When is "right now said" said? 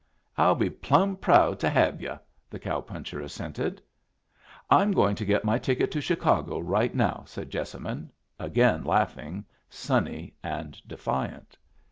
6.57-7.51